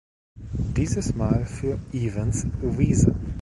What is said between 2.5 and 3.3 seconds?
Wise.